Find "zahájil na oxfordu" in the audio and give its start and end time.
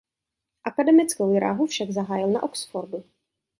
1.91-3.03